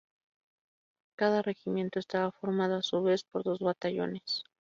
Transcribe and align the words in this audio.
Cada 1.15 1.43
regimiento 1.43 1.99
estaba 1.99 2.31
formado 2.31 2.75
a 2.77 2.81
su 2.81 3.03
vez 3.03 3.23
por 3.23 3.43
dos 3.43 3.59
batallones. 3.59 4.43